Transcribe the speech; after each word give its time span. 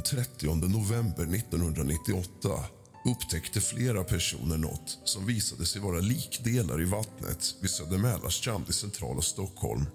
Den 0.00 0.24
30 0.24 0.54
november 0.54 1.22
1998 1.22 2.64
upptäckte 3.04 3.60
flera 3.60 4.04
personer 4.04 4.58
något 4.58 4.98
som 5.04 5.26
visade 5.26 5.66
sig 5.66 5.82
vara 5.82 6.00
likdelar 6.00 6.82
i 6.82 6.84
vattnet 6.84 7.54
vid 7.60 7.70
Södermälarstrand 7.70 8.68
i 8.68 8.72
centrala 8.72 9.22
Stockholm. 9.22 9.86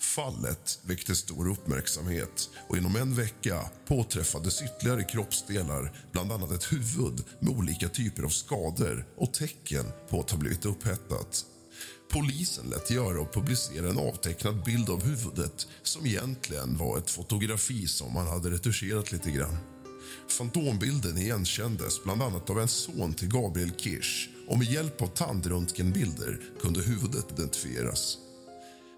Fallet 0.00 0.78
väckte 0.84 1.14
stor 1.14 1.50
uppmärksamhet 1.50 2.50
och 2.68 2.76
inom 2.76 2.96
en 2.96 3.14
vecka 3.14 3.70
påträffades 3.86 4.62
ytterligare 4.62 5.04
kroppsdelar 5.04 5.92
bland 6.12 6.32
annat 6.32 6.52
ett 6.52 6.72
huvud 6.72 7.24
med 7.40 7.56
olika 7.58 7.88
typer 7.88 8.22
av 8.22 8.28
skador 8.28 9.06
och 9.16 9.34
tecken 9.34 9.84
på 10.10 10.20
att 10.20 10.30
ha 10.30 10.38
blivit 10.38 10.66
upphettat. 10.66 11.44
Polisen 12.12 12.70
lät 12.70 12.90
göra 12.90 13.20
och 13.20 13.34
publicera 13.34 13.90
en 13.90 13.98
avtecknad 13.98 14.64
bild 14.64 14.90
av 14.90 15.04
huvudet 15.04 15.66
som 15.82 16.06
egentligen 16.06 16.76
var 16.76 16.98
ett 16.98 17.10
fotografi 17.10 17.88
som 17.88 18.12
man 18.12 18.26
hade 18.26 18.50
retuscherat 18.50 19.12
lite 19.12 19.30
grann. 19.30 19.56
Fantombilden 20.28 21.18
igenkändes 21.18 22.04
bland 22.04 22.22
annat 22.22 22.50
av 22.50 22.60
en 22.60 22.68
son 22.68 23.14
till 23.14 23.28
Gabriel 23.28 23.72
Kirsch 23.76 24.28
och 24.48 24.58
med 24.58 24.72
hjälp 24.72 25.02
av 25.02 25.06
tandröntgenbilder 25.06 26.40
kunde 26.60 26.82
huvudet 26.82 27.32
identifieras. 27.32 28.18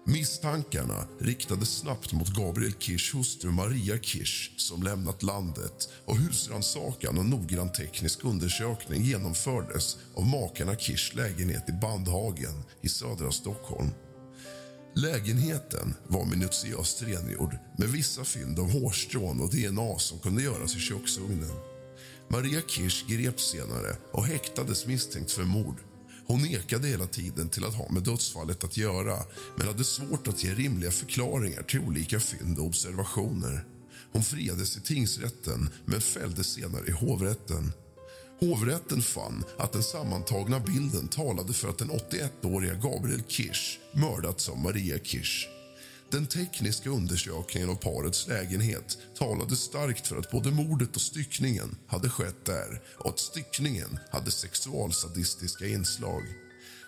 Misstankarna 0.05 1.07
riktades 1.19 1.77
snabbt 1.77 2.13
mot 2.13 2.27
Gabriel 2.27 2.73
Kirschs 2.79 3.15
hustru 3.15 3.51
Maria 3.51 3.97
Kirsch 3.97 4.51
som 4.57 4.83
lämnat 4.83 5.23
landet 5.23 5.89
och 6.05 6.17
husrannsakan 6.17 7.17
och 7.17 7.25
noggrann 7.25 7.71
teknisk 7.71 8.25
undersökning 8.25 9.03
genomfördes 9.03 9.97
av 10.15 10.25
makarna 10.25 10.75
Kirschs 10.75 11.15
lägenhet 11.15 11.69
i 11.69 11.71
Bandhagen 11.71 12.63
i 12.81 12.89
södra 12.89 13.31
Stockholm. 13.31 13.89
Lägenheten 14.95 15.93
var 16.07 16.25
minutiöst 16.25 17.03
rengjord 17.03 17.57
med 17.77 17.89
vissa 17.89 18.23
fynd 18.23 18.59
av 18.59 18.71
hårstrån 18.71 19.41
och 19.41 19.49
DNA 19.49 19.99
som 19.99 20.19
kunde 20.19 20.43
göras 20.43 20.75
i 20.75 20.79
köksugnen. 20.79 21.51
Maria 22.27 22.61
Kirsch 22.67 23.07
greps 23.07 23.51
senare 23.51 23.95
och 24.11 24.25
häktades 24.25 24.87
misstänkt 24.87 25.31
för 25.31 25.43
mord. 25.43 25.75
Hon 26.31 26.41
nekade 26.41 26.87
hela 26.87 27.07
tiden 27.07 27.49
till 27.49 27.65
att 27.65 27.75
ha 27.75 27.91
med 27.91 28.03
dödsfallet 28.03 28.63
att 28.63 28.77
göra 28.77 29.17
men 29.57 29.67
hade 29.67 29.83
svårt 29.83 30.27
att 30.27 30.43
ge 30.43 30.53
rimliga 30.53 30.91
förklaringar 30.91 31.63
till 31.63 31.79
olika 31.79 32.19
fynd 32.19 32.59
och 32.59 32.65
observationer. 32.65 33.65
Hon 34.11 34.23
friades 34.23 34.77
i 34.77 34.81
tingsrätten 34.81 35.69
men 35.85 36.01
fälldes 36.01 36.47
senare 36.47 36.87
i 36.87 36.91
hovrätten. 36.91 37.71
Hovrätten 38.39 39.01
fann 39.01 39.43
att 39.57 39.73
den 39.73 39.83
sammantagna 39.83 40.59
bilden 40.59 41.07
talade 41.07 41.53
för 41.53 41.69
att 41.69 41.77
den 41.77 41.91
81-åriga 41.91 42.73
Gabriel 42.73 43.23
Kirsch 43.27 43.79
mördats 43.93 44.49
av 44.49 44.57
Maria 44.57 44.99
Kirsch. 44.99 45.47
Den 46.11 46.27
tekniska 46.27 46.89
undersökningen 46.89 47.69
av 47.69 47.75
parets 47.75 48.27
lägenhet 48.27 48.97
talade 49.17 49.55
starkt 49.55 50.07
för 50.07 50.17
att 50.17 50.31
både 50.31 50.51
mordet 50.51 50.95
och 50.95 51.01
styckningen 51.01 51.75
hade 51.87 52.09
skett 52.09 52.45
där 52.45 52.81
och 52.97 53.09
att 53.09 53.19
styckningen 53.19 53.99
hade 54.11 54.31
sexualsadistiska 54.31 55.67
inslag. 55.67 56.23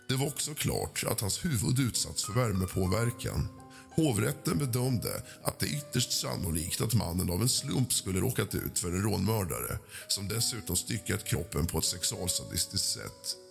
Det 0.09 0.16
var 0.16 0.28
också 0.28 0.53
klart 0.53 1.03
att 1.07 1.22
hans 1.22 1.45
huvud 1.45 1.79
utsatts 1.79 2.25
för 2.25 2.34
värmepåverkan. 2.34 3.47
Hovrätten 3.95 4.57
bedömde 4.57 5.23
att 5.44 5.59
det 5.59 5.66
är 5.66 5.78
ytterst 5.78 6.22
sannolikt 6.22 6.81
att 6.81 6.94
mannen 6.94 7.29
av 7.29 7.41
en 7.41 7.50
slump 7.50 7.94
skulle 7.94 8.19
råkat 8.19 8.55
ut 8.55 8.79
för 8.79 8.88
en 8.88 9.03
rånmördare 9.03 9.78
som 10.07 10.28
dessutom 10.28 10.75
styckat 10.75 11.25
kroppen 11.25 11.67
på 11.67 11.78
ett 11.78 11.85
sexualsadistiskt 11.85 12.90
sätt. 12.90 13.43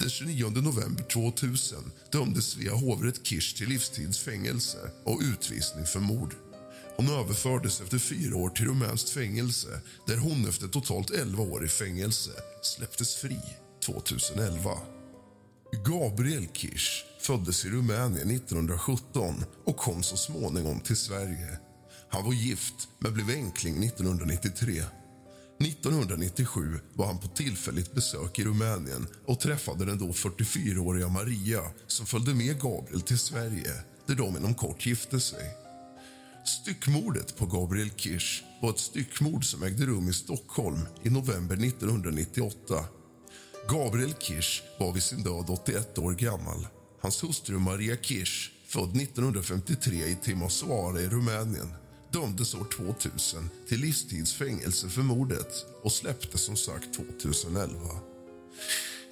Den 0.00 0.10
29 0.10 0.50
november 0.50 1.02
2000 1.02 1.92
dömdes 2.12 2.46
Svea 2.50 2.74
hovrätt 2.74 3.26
Kirsch 3.26 3.56
till 3.56 3.68
livstidsfängelse 3.68 4.78
och 5.04 5.20
utvisning 5.20 5.86
för 5.86 6.00
mord. 6.00 6.34
Hon 6.96 7.08
överfördes 7.08 7.80
efter 7.80 7.98
fyra 7.98 8.36
år 8.36 8.48
till 8.48 8.66
rumänskt 8.66 9.10
fängelse 9.10 9.80
där 10.06 10.16
hon 10.16 10.48
efter 10.48 10.68
totalt 10.68 11.10
11 11.10 11.42
år 11.42 11.64
i 11.64 11.68
fängelse 11.68 12.30
släpptes 12.62 13.14
fri 13.14 13.40
2011. 13.86 14.70
Gabriel 15.86 16.46
Kirsch 16.52 17.04
föddes 17.20 17.64
i 17.64 17.68
Rumänien 17.68 18.30
1917 18.30 19.44
och 19.64 19.76
kom 19.76 20.02
så 20.02 20.16
småningom 20.16 20.80
till 20.80 20.96
Sverige. 20.96 21.58
Han 22.08 22.24
var 22.24 22.32
gift, 22.32 22.88
men 22.98 23.14
blev 23.14 23.30
enkling 23.30 23.84
1993. 23.84 24.82
1997 25.60 26.80
var 26.94 27.06
han 27.06 27.18
på 27.18 27.28
tillfälligt 27.28 27.94
besök 27.94 28.38
i 28.38 28.44
Rumänien 28.44 29.06
och 29.26 29.40
träffade 29.40 29.84
den 29.84 29.98
då 29.98 30.06
44-åriga 30.06 31.08
Maria 31.08 31.60
som 31.86 32.06
följde 32.06 32.34
med 32.34 32.60
Gabriel 32.60 33.00
till 33.00 33.18
Sverige, 33.18 33.72
där 34.06 34.14
de 34.14 34.36
inom 34.36 34.54
kort 34.54 34.86
gifte 34.86 35.20
sig. 35.20 35.54
Styckmordet 36.44 37.36
på 37.36 37.46
Gabriel 37.46 37.90
Kirsch 37.96 38.44
var 38.62 38.70
ett 38.70 38.78
styckmord 38.78 39.44
som 39.44 39.62
ägde 39.62 39.86
rum 39.86 40.08
i 40.08 40.12
Stockholm 40.12 40.80
i 41.02 41.10
november 41.10 41.56
1998. 41.56 42.84
Gabriel 43.70 44.14
Kirsch 44.18 44.62
var 44.78 44.92
vid 44.92 45.02
sin 45.02 45.22
död 45.22 45.44
81 45.48 45.98
år 45.98 46.12
gammal. 46.12 46.66
Hans 47.00 47.24
hustru 47.24 47.58
Maria 47.58 47.96
Kirsch, 47.96 48.52
född 48.66 48.96
1953 48.96 50.06
i 50.06 50.16
Timisoara 50.22 51.00
i 51.00 51.08
Rumänien 51.08 51.68
dömdes 52.12 52.54
år 52.54 52.66
2000 52.76 53.50
till 53.68 53.80
livstidsfängelse 53.80 54.88
för 54.88 55.02
mordet 55.02 55.66
och 55.82 55.92
släpptes 55.92 56.40
som 56.40 56.56
sagt 56.56 56.94
2011. 56.94 57.78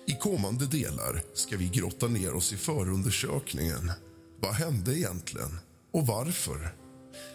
I 0.06 0.12
kommande 0.12 0.66
delar 0.66 1.22
ska 1.34 1.56
vi 1.56 1.68
grotta 1.68 2.08
ner 2.08 2.34
oss 2.34 2.52
i 2.52 2.56
förundersökningen. 2.56 3.92
Vad 4.40 4.54
hände 4.54 4.98
egentligen? 4.98 5.58
Och 5.92 6.06
varför? 6.06 6.74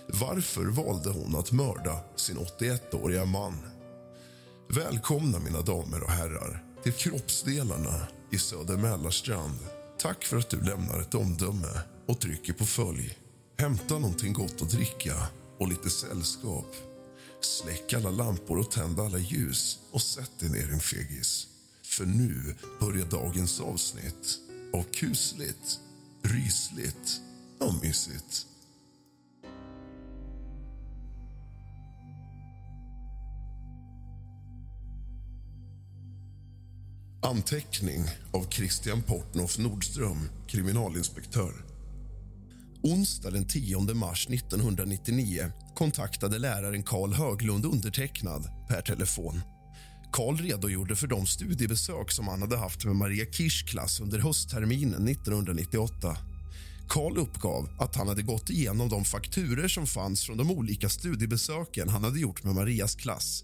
Varför 0.08 0.66
valde 0.66 1.10
hon 1.10 1.36
att 1.36 1.52
mörda 1.52 2.00
sin 2.16 2.38
81-åriga 2.38 3.26
man? 3.26 3.58
Välkomna, 4.70 5.40
mina 5.40 5.62
damer 5.62 6.04
och 6.04 6.12
herrar, 6.12 6.64
till 6.84 6.94
Kroppsdelarna 6.94 8.08
i 8.32 8.38
Söder 8.38 8.78
Mälarstrand. 8.78 9.60
Tack 10.00 10.24
för 10.24 10.38
att 10.38 10.50
du 10.50 10.62
lämnar 10.62 11.02
ett 11.02 11.16
omdöme 11.16 11.82
och 12.08 12.22
trycker 12.22 12.54
på 12.54 12.66
följ. 12.66 13.18
Hämta 13.58 14.00
någonting 14.00 14.34
gott 14.34 14.62
att 14.62 14.70
dricka 14.70 15.14
och 15.62 15.68
lite 15.68 15.90
sällskap. 15.90 16.76
Släck 17.42 17.94
alla 17.94 18.12
lampor 18.12 18.60
och 18.60 18.72
tänd 18.72 19.00
alla 19.00 19.18
ljus 19.18 19.80
och 19.92 20.02
sätt 20.02 20.32
dig 20.40 20.50
ner, 20.50 20.68
din 20.68 20.80
fegis. 20.80 21.48
För 21.84 22.06
nu 22.06 22.56
börjar 22.80 23.06
dagens 23.06 23.60
avsnitt 23.60 24.40
av 24.74 24.84
kusligt, 24.84 25.80
rysligt 26.22 27.22
och 27.60 27.74
mysigt. 27.84 28.46
Anteckning 37.24 38.04
av 38.32 38.50
Christian 38.50 39.02
Portnoff 39.02 39.58
Nordström, 39.58 40.30
kriminalinspektör. 40.48 41.71
Onsdag 42.84 43.32
den 43.32 43.48
10 43.48 43.94
mars 43.94 44.28
1999 44.30 45.52
kontaktade 45.76 46.40
läraren 46.40 46.84
Karl 46.84 47.14
Höglund 47.14 47.66
undertecknad 47.66 48.50
per 48.68 48.82
telefon. 48.82 49.42
Karl 50.12 50.38
redogjorde 50.38 50.96
för 50.96 51.08
de 51.08 51.26
studiebesök 51.26 52.12
som 52.12 52.28
han 52.28 52.42
hade 52.42 52.58
haft 52.58 52.86
med 52.86 52.96
Maria 52.96 53.26
Kirsch 53.26 53.68
klass 53.68 54.00
under 54.00 54.20
höstterminen 54.20 55.08
1998. 55.08 56.18
Karl 56.90 57.18
uppgav 57.18 57.70
att 57.80 57.96
han 57.96 58.08
hade 58.08 58.22
gått 58.22 58.50
igenom 58.50 58.90
de 58.90 59.06
fakturer 59.06 59.68
som 59.68 59.88
fanns 59.88 60.26
från 60.26 60.38
de 60.38 60.52
olika 60.52 60.90
studiebesöken 60.90 61.90
han 61.90 62.04
hade 62.04 62.20
gjort 62.20 62.44
med 62.44 62.56
Marias 62.56 62.96
klass. 62.96 63.44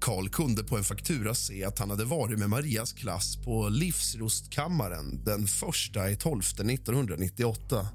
Karl 0.00 0.28
kunde 0.28 0.64
på 0.64 0.76
en 0.76 0.84
faktura 0.84 1.34
se 1.34 1.64
att 1.64 1.78
han 1.78 1.90
hade 1.90 2.04
varit 2.04 2.38
med 2.38 2.50
Marias 2.50 2.92
klass 2.92 3.36
på 3.36 3.68
Livsrustkammaren 3.68 5.24
den 5.24 5.44
1 5.44 6.20
12 6.20 6.40
1998. 6.40 7.88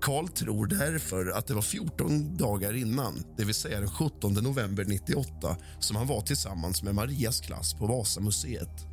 Karl 0.00 0.28
tror 0.28 0.66
därför 0.66 1.26
att 1.26 1.46
det 1.46 1.54
var 1.54 1.62
14 1.62 2.36
dagar 2.36 2.76
innan, 2.76 3.24
det 3.36 3.44
vill 3.44 3.54
säga 3.54 3.80
den 3.80 3.90
17 3.90 4.32
november 4.32 4.84
98 4.84 5.56
som 5.80 5.96
han 5.96 6.06
var 6.06 6.20
tillsammans 6.20 6.82
med 6.82 6.94
Marias 6.94 7.40
klass 7.40 7.74
på 7.74 7.86
Vasamuseet. 7.86 8.86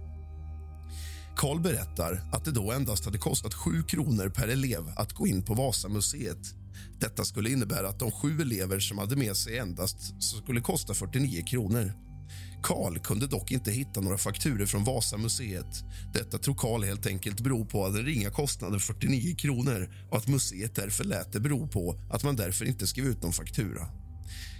Karl 1.38 1.60
berättar 1.60 2.30
att 2.32 2.46
det 2.46 2.52
då 2.52 2.72
endast 2.72 3.06
hade 3.06 3.18
kostat 3.18 3.54
7 3.54 3.84
kronor 3.84 4.30
per 4.30 4.48
elev 4.48 4.92
att 4.96 5.14
gå 5.14 5.28
in 5.28 5.44
på 5.44 5.54
Vasamuseet. 5.54 6.54
Detta 7.00 7.26
skulle 7.26 7.50
innebära 7.50 7.88
att 7.88 8.00
de 8.00 8.12
sju 8.12 8.42
elever 8.42 8.80
som 8.80 8.98
hade 8.98 9.16
med 9.16 9.38
sig 9.38 9.58
endast 9.58 10.24
skulle 10.24 10.62
kosta 10.62 10.94
49 10.94 11.44
kronor. 11.46 12.07
Karl 12.64 13.00
kunde 13.00 13.28
dock 13.28 13.52
inte 13.52 13.72
hitta 13.72 14.02
några 14.02 14.18
fakturer 14.18 14.66
från 14.66 14.84
Vasamuseet. 14.84 15.84
Detta 16.14 16.38
tror 16.38 16.56
Karl 16.56 16.84
helt 16.84 17.06
enkelt 17.06 17.42
beror 17.42 17.66
på 17.66 17.90
den 17.90 18.06
ringa 18.06 18.30
kostnaden 18.30 18.80
49 18.80 19.36
kronor 19.36 19.90
och 20.10 20.18
att 20.18 20.28
museet 20.28 20.76
därför 20.76 21.04
lät 21.04 21.32
det 21.32 21.40
bero 21.40 21.68
på 21.68 22.00
att 22.10 22.24
man 22.24 22.36
därför 22.36 22.66
inte 22.66 22.88
skrev 22.88 23.06
ut 23.06 23.24
någon 23.24 23.34
faktura. 23.34 23.88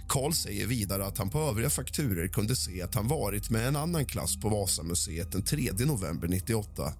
Karl 0.08 0.32
säger 0.32 0.66
vidare 0.66 1.06
att 1.06 1.18
han 1.18 1.30
på 1.30 1.38
övriga 1.38 1.70
fakturer 1.70 2.28
kunde 2.28 2.56
se 2.56 2.82
att 2.82 2.94
han 2.94 3.08
varit 3.08 3.50
med 3.50 3.68
en 3.68 3.76
annan 3.76 4.06
klass 4.06 4.40
på 4.40 4.48
Vasamuseet 4.48 5.32
den 5.32 5.42
3 5.42 5.72
november 5.78 6.28
98 6.28 6.92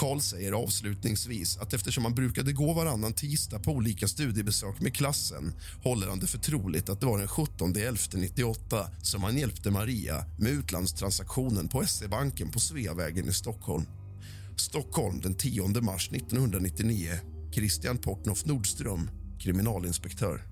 Karl 0.00 0.20
säger 0.20 0.52
avslutningsvis 0.52 1.58
att 1.58 1.72
eftersom 1.72 2.04
han 2.04 2.14
brukade 2.14 2.52
gå 2.52 2.72
varannan 2.72 3.12
tisdag 3.12 3.58
på 3.58 3.70
olika 3.70 4.08
studiebesök 4.08 4.80
med 4.80 4.94
klassen 4.94 5.52
håller 5.82 6.06
han 6.06 6.18
det 6.18 6.26
för 6.26 6.38
troligt 6.38 6.88
att 6.88 7.00
det 7.00 7.06
var 7.06 7.18
den 7.18 7.28
17 7.28 7.74
98 8.14 8.90
som 9.02 9.22
han 9.22 9.38
hjälpte 9.38 9.70
Maria 9.70 10.24
med 10.38 10.52
utlandstransaktionen 10.52 11.68
på 11.68 11.86
SE-banken 11.86 12.50
på 12.50 12.60
Sveavägen 12.60 13.28
i 13.28 13.32
Stockholm. 13.32 13.84
Stockholm 14.56 15.20
den 15.20 15.34
10 15.34 15.68
mars 15.80 16.10
1999. 16.12 17.10
Christian 17.52 17.98
Portnoff 17.98 18.44
Nordström, 18.44 19.10
kriminalinspektör. 19.38 20.49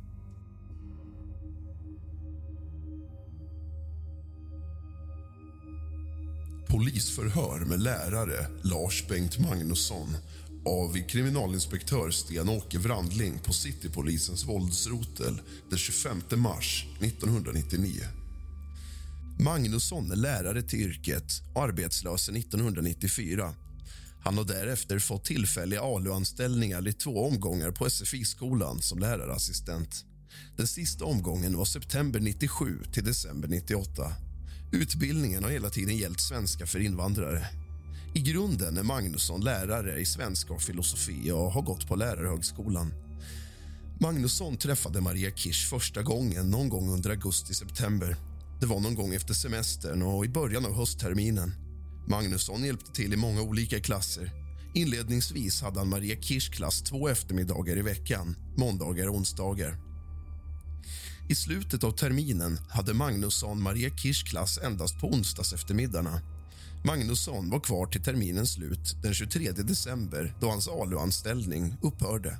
Polisförhör 6.78 7.64
med 7.64 7.80
lärare 7.80 8.46
Lars 8.62 9.06
Bengt 9.08 9.38
Magnusson 9.38 10.16
av 10.66 11.08
kriminalinspektör 11.08 12.10
Sten-Åke 12.10 12.78
Wrandling 12.78 13.38
på 13.38 13.52
Citypolisens 13.52 14.44
våldsrotel 14.44 15.40
den 15.70 15.78
25 15.78 16.22
mars 16.36 16.86
1999. 17.00 17.92
Magnusson 19.40 20.12
är 20.12 20.16
lärare 20.16 20.62
till 20.62 20.80
yrket 20.80 21.42
och 21.54 21.62
arbetslös 21.62 22.24
sedan 22.24 22.36
1994. 22.36 23.54
Han 24.22 24.38
har 24.38 24.44
därefter 24.44 24.98
fått 24.98 25.24
tillfälliga 25.24 25.82
ALU-anställningar 25.82 26.88
i 26.88 26.92
två 26.92 27.26
omgångar 27.26 27.70
på 27.70 27.90
SFI-skolan 27.90 28.82
som 28.82 28.98
lärarassistent. 28.98 30.04
Den 30.56 30.66
sista 30.66 31.04
omgången 31.04 31.56
var 31.56 31.64
september 31.64 32.20
97 32.20 32.78
till 32.92 33.04
december 33.04 33.48
98. 33.48 34.12
Utbildningen 34.72 35.44
har 35.44 35.50
hela 35.50 35.70
tiden 35.70 35.96
gällt 35.96 36.20
svenska 36.20 36.66
för 36.66 36.80
invandrare. 36.80 37.46
I 38.14 38.20
grunden 38.20 38.78
är 38.78 38.82
Magnusson 38.82 39.40
lärare 39.40 40.00
i 40.00 40.06
svenska 40.06 40.52
och 40.52 40.62
filosofi 40.62 41.30
och 41.30 41.52
har 41.52 41.62
gått 41.62 41.88
på 41.88 41.96
Lärarhögskolan. 41.96 42.92
Magnusson 44.00 44.56
träffade 44.56 45.00
Maria 45.00 45.30
Kirsch 45.30 45.68
första 45.68 46.02
gången 46.02 46.50
någon 46.50 46.68
gång 46.68 46.90
under 46.90 47.10
augusti-september. 47.10 48.16
Det 48.60 48.66
var 48.66 48.80
någon 48.80 48.94
gång 48.94 49.14
efter 49.14 49.34
semestern 49.34 50.02
och 50.02 50.24
i 50.24 50.28
början 50.28 50.66
av 50.66 50.74
höstterminen. 50.74 51.54
Magnusson 52.08 52.64
hjälpte 52.64 52.92
till 52.92 53.12
i 53.12 53.16
många 53.16 53.42
olika 53.42 53.80
klasser. 53.80 54.30
Inledningsvis 54.74 55.62
hade 55.62 55.78
han 55.78 55.88
Maria 55.88 56.20
Kirschs 56.20 56.48
klass 56.48 56.82
två 56.82 57.08
eftermiddagar 57.08 57.76
i 57.78 57.82
veckan, 57.82 58.36
måndagar 58.56 59.08
och 59.08 59.14
onsdagar. 59.14 59.87
I 61.30 61.34
slutet 61.34 61.84
av 61.84 61.90
terminen 61.90 62.58
hade 62.68 62.94
Magnusson 62.94 63.62
Maria 63.62 63.90
Kirsch 63.90 64.26
klass 64.26 64.58
endast 64.58 65.00
på 65.00 65.06
onsdags 65.06 65.52
eftermiddagarna. 65.52 66.20
Magnusson 66.84 67.50
var 67.50 67.60
kvar 67.60 67.86
till 67.86 68.02
terminens 68.02 68.52
slut 68.52 69.02
den 69.02 69.14
23 69.14 69.52
december 69.52 70.34
då 70.40 70.48
hans 70.50 70.68
ALU-anställning 70.68 71.76
upphörde. 71.82 72.38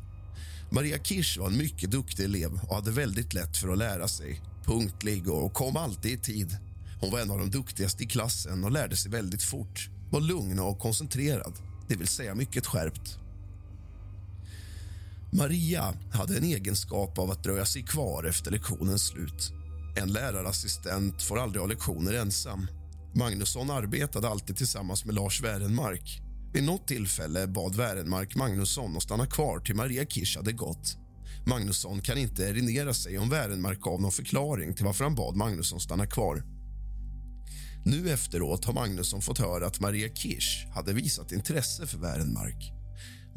Maria 0.71 0.99
Kirsch 0.99 1.39
var 1.39 1.47
en 1.47 1.57
mycket 1.57 1.91
duktig 1.91 2.25
elev 2.25 2.61
och 2.69 2.75
hade 2.75 2.91
väldigt 2.91 3.35
lätt 3.35 3.57
för 3.57 3.69
att 3.69 3.79
lära 3.79 4.09
sig. 4.09 4.43
Punktlig 4.65 5.29
och 5.29 5.53
kom 5.53 5.77
alltid 5.77 6.13
i 6.13 6.19
tid. 6.19 6.57
Hon 7.01 7.11
var 7.11 7.21
en 7.21 7.31
av 7.31 7.39
de 7.39 7.51
duktigaste 7.51 8.03
i 8.05 8.07
klassen 8.07 8.65
och 8.65 8.73
lärde 8.73 8.97
sig 8.97 9.11
väldigt 9.11 9.43
fort. 9.43 9.89
Var 10.11 10.21
lugn 10.21 10.59
och 10.59 10.79
koncentrerad, 10.79 11.53
det 11.89 11.97
vill 11.97 12.09
säga 12.09 12.35
mycket 12.35 12.67
skärpt. 12.67 13.19
Maria 15.33 15.95
hade 16.13 16.37
en 16.37 16.45
egenskap 16.45 17.19
av 17.19 17.31
att 17.31 17.43
dröja 17.43 17.65
sig 17.65 17.83
kvar 17.83 18.25
efter 18.25 18.51
lektionens 18.51 19.07
slut. 19.07 19.53
En 19.97 20.13
lärarassistent 20.13 21.23
får 21.23 21.39
aldrig 21.39 21.61
ha 21.61 21.67
lektioner 21.67 22.13
ensam. 22.13 22.67
Magnusson 23.15 23.71
arbetade 23.71 24.29
alltid 24.29 24.57
tillsammans 24.57 25.05
med 25.05 25.15
Lars 25.15 25.43
Wärenmark. 25.43 26.21
Vid 26.53 26.65
något 26.65 26.89
tillfälle 26.89 27.47
bad 27.47 27.75
Wärenmark 27.75 28.37
Magnusson 28.37 28.97
att 28.97 29.03
stanna 29.03 29.27
kvar 29.27 29.61
till 29.61 29.75
Maria 29.75 30.05
Kirsch 30.07 30.37
hade 30.37 30.53
gått. 30.53 30.97
Magnusson 31.47 32.01
kan 32.01 32.19
inte 32.19 32.45
erinra 32.45 32.95
sig 32.95 33.19
om 33.19 33.31
Wärenmark 33.31 33.81
gav 33.81 34.01
någon 34.01 34.13
förklaring 34.13 34.75
till 34.75 34.85
varför 34.85 35.05
han 35.05 35.15
bad 35.15 35.37
Magnusson 35.37 35.81
stanna 35.81 36.07
kvar. 36.07 36.43
Nu 37.85 38.11
efteråt 38.11 38.65
har 38.65 38.73
Magnusson 38.73 39.23
fått 39.23 39.39
höra 39.39 39.67
att 39.67 39.81
Maria 39.81 40.09
Kirsch 40.09 40.67
hade 40.75 40.93
visat 40.93 41.33
intresse 41.33 41.87
för 41.87 41.99
Wärenmark. 41.99 42.78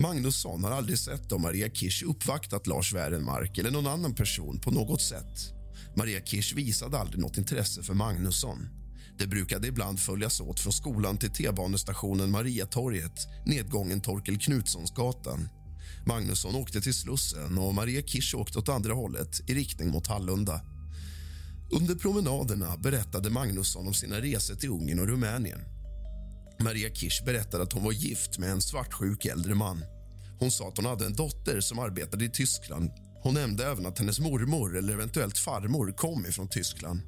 Magnusson 0.01 0.63
har 0.63 0.71
aldrig 0.71 0.99
sett 0.99 1.31
om 1.31 1.41
Maria 1.41 1.69
Kirsch 1.69 2.03
uppvaktat 2.03 2.67
Lars 2.67 2.93
Wärenmark 2.93 3.57
eller 3.57 3.71
någon 3.71 3.87
annan 3.87 4.15
person 4.15 4.59
på 4.59 4.71
något 4.71 5.01
sätt. 5.01 5.53
Maria 5.95 6.21
Kirsch 6.21 6.55
visade 6.55 6.97
aldrig 6.97 7.19
något 7.19 7.37
intresse 7.37 7.83
för 7.83 7.93
Magnusson. 7.93 8.67
Det 9.17 9.27
brukade 9.27 9.67
ibland 9.67 9.99
följas 9.99 10.41
åt 10.41 10.59
från 10.59 10.73
skolan 10.73 11.17
till 11.17 11.29
T-banestationen 11.29 12.31
Mariatorget, 12.31 13.27
nedgången 13.45 14.01
Torkel 14.01 14.39
Knutssonsgatan. 14.39 15.49
Magnusson 16.05 16.55
åkte 16.55 16.81
till 16.81 16.93
Slussen 16.93 17.57
och 17.57 17.75
Maria 17.75 18.01
Kirsch 18.01 18.35
åkte 18.35 18.59
åt 18.59 18.69
andra 18.69 18.93
hållet, 18.93 19.49
i 19.49 19.53
riktning 19.53 19.89
mot 19.89 20.07
Hallunda. 20.07 20.61
Under 21.71 21.95
promenaderna 21.95 22.77
berättade 22.77 23.29
Magnusson 23.29 23.87
om 23.87 23.93
sina 23.93 24.21
resor 24.21 24.55
till 24.55 24.69
Ungern 24.69 24.99
och 24.99 25.07
Rumänien. 25.07 25.59
Maria 26.63 26.89
Kirsch 26.89 27.25
berättade 27.25 27.63
att 27.63 27.73
hon 27.73 27.83
var 27.83 27.91
gift 27.91 28.37
med 28.37 28.49
en 28.49 28.61
svartsjuk 28.61 29.25
äldre 29.25 29.55
man. 29.55 29.85
Hon 30.39 30.51
sa 30.51 30.67
att 30.67 30.77
hon 30.77 30.85
hade 30.85 31.05
en 31.05 31.15
dotter 31.15 31.61
som 31.61 31.79
arbetade 31.79 32.25
i 32.25 32.29
Tyskland. 32.29 32.91
Hon 33.23 33.33
nämnde 33.33 33.65
även 33.65 33.85
att 33.85 33.99
hennes 33.99 34.19
mormor 34.19 34.77
eller 34.77 34.93
eventuellt 34.93 35.37
farmor 35.37 35.91
kom 35.97 36.25
ifrån 36.25 36.47
Tyskland. 36.47 37.01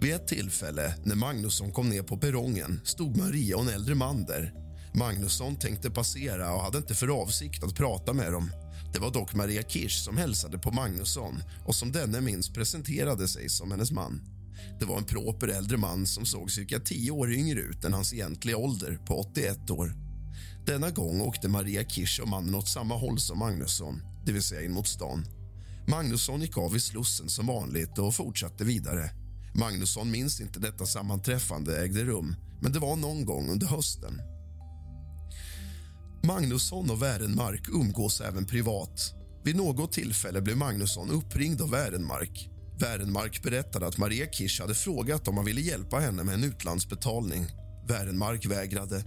Vid 0.00 0.14
ett 0.14 0.28
tillfälle 0.28 0.94
när 1.04 1.14
Magnusson 1.14 1.72
kom 1.72 1.88
ner 1.88 2.02
på 2.02 2.16
perrongen 2.16 2.80
stod 2.84 3.16
Maria 3.16 3.56
och 3.56 3.62
en 3.62 3.68
äldre 3.68 3.94
man 3.94 4.24
där. 4.24 4.54
Magnusson 4.94 5.56
tänkte 5.56 5.90
passera 5.90 6.54
och 6.54 6.62
hade 6.62 6.78
inte 6.78 6.94
för 6.94 7.08
avsikt 7.22 7.64
att 7.64 7.74
prata 7.74 8.12
med 8.12 8.32
dem. 8.32 8.50
Det 8.92 8.98
var 8.98 9.10
dock 9.10 9.34
Maria 9.34 9.62
Kirsch 9.62 10.04
som 10.04 10.16
hälsade 10.16 10.58
på 10.58 10.70
Magnusson 10.70 11.42
och 11.66 11.74
som 11.74 11.92
denne 11.92 12.20
minns 12.20 12.52
presenterade 12.52 13.28
sig 13.28 13.48
som 13.48 13.70
hennes 13.70 13.92
man. 13.92 14.39
Det 14.78 14.84
var 14.84 14.98
en 14.98 15.04
proper 15.04 15.48
äldre 15.48 15.76
man 15.76 16.06
som 16.06 16.26
såg 16.26 16.50
cirka 16.50 16.80
tio 16.80 17.10
år 17.10 17.32
yngre 17.32 17.60
ut 17.60 17.84
än 17.84 17.92
hans 17.92 18.14
egentliga 18.14 18.56
ålder 18.56 18.98
på 19.06 19.18
81 19.18 19.70
år. 19.70 19.94
Denna 20.66 20.90
gång 20.90 21.20
åkte 21.20 21.48
Maria 21.48 21.84
Kirsch 21.84 22.20
och 22.20 22.28
mannen 22.28 22.54
åt 22.54 22.68
samma 22.68 22.96
håll 22.96 23.20
som 23.20 23.38
Magnusson, 23.38 24.02
det 24.26 24.32
vill 24.32 24.42
säga 24.42 24.62
in 24.62 24.72
mot 24.72 24.88
stan. 24.88 25.24
Magnusson 25.88 26.40
gick 26.40 26.58
av 26.58 26.76
i 26.76 26.80
Slussen 26.80 27.28
som 27.28 27.46
vanligt 27.46 27.98
och 27.98 28.14
fortsatte 28.14 28.64
vidare. 28.64 29.10
Magnusson 29.54 30.10
minns 30.10 30.40
inte 30.40 30.60
detta 30.60 30.86
sammanträffande 30.86 31.82
ägde 31.82 32.04
rum, 32.04 32.36
men 32.62 32.72
det 32.72 32.78
var 32.78 32.96
någon 32.96 33.24
gång 33.24 33.48
under 33.48 33.66
hösten. 33.66 34.20
Magnusson 36.22 36.90
och 36.90 37.02
Wärenmark 37.02 37.68
umgås 37.68 38.20
även 38.20 38.46
privat. 38.46 39.14
Vid 39.44 39.56
något 39.56 39.92
tillfälle 39.92 40.40
blev 40.40 40.56
Magnusson 40.56 41.10
uppringd 41.10 41.60
av 41.60 41.70
Wärenmark. 41.70 42.50
Wärenmark 42.80 43.42
berättade 43.42 43.86
att 43.86 43.98
Maria 43.98 44.26
Kirsch 44.26 44.60
hade 44.60 44.74
frågat 44.74 45.28
om 45.28 45.36
han 45.36 45.46
ville 45.46 45.60
hjälpa 45.60 45.98
henne 45.98 46.24
med 46.24 46.34
en 46.34 46.44
utlandsbetalning. 46.44 47.46
Wärenmark 47.88 48.46
vägrade. 48.46 49.04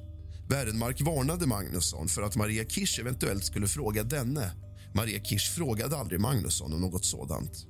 Wärenmark 0.50 1.02
varnade 1.02 1.48
Magnusson 1.48 2.08
för 2.08 2.22
att 2.22 2.36
Maria 2.36 2.66
Kirsch 2.66 3.00
eventuellt 3.00 3.46
skulle 3.46 3.68
fråga 3.68 4.04
denne. 4.04 4.52
Maria 4.96 5.24
Kirsch 5.24 5.56
frågade 5.56 5.98
aldrig 5.98 6.20
Magnusson 6.20 6.74
om 6.74 6.82
något 6.82 7.06
sådant. 7.06 7.68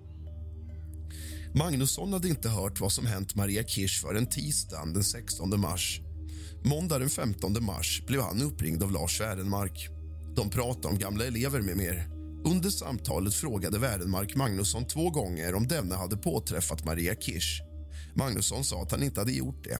Magnusson 1.55 2.13
hade 2.13 2.27
inte 2.27 2.49
hört 2.49 2.81
vad 2.81 2.91
som 2.91 3.05
hänt 3.05 3.35
Maria 3.35 3.63
Kirsch 3.63 4.01
förrän 4.01 4.25
tisdagen 4.25 4.93
den 4.93 5.03
16 5.03 5.59
mars. 5.59 6.01
Måndag 6.63 6.99
den 6.99 7.09
15 7.09 7.63
mars 7.65 8.03
blev 8.07 8.21
han 8.21 8.41
uppringd 8.41 8.83
av 8.83 8.91
Lars 8.91 9.21
Wärenmark. 9.21 9.87
De 10.35 10.49
pratade 10.49 10.87
om 10.87 10.99
gamla 10.99 11.25
elever 11.25 11.61
med 11.61 11.77
mer. 11.77 12.22
Under 12.45 12.69
samtalet 12.69 13.33
frågade 13.33 13.79
Wärenmark 13.79 14.35
Magnusson 14.35 14.85
två 14.85 15.09
gånger 15.09 15.55
om 15.55 15.67
denne 15.67 15.95
hade 15.95 16.17
påträffat 16.17 16.85
Maria 16.85 17.15
Kirsch. 17.15 17.61
Magnusson 18.13 18.63
sa 18.63 18.81
att 18.81 18.91
han 18.91 19.03
inte 19.03 19.19
hade 19.21 19.31
gjort 19.31 19.63
det. 19.63 19.77